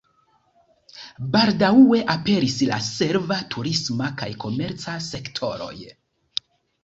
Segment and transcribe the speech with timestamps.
[1.33, 5.73] Baldaŭe aperis la serva, turisma kaj komerca sektoroj.